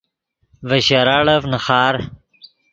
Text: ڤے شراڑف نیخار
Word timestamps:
ڤے 0.67 0.77
شراڑف 0.87 1.41
نیخار 1.51 1.95